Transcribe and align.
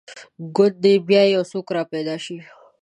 ګوندې 0.55 0.93
بیا 1.07 1.23
یو 1.33 1.43
څوک 1.51 1.67
را 1.75 1.83
پیدا 1.93 2.15
شي. 2.23 2.37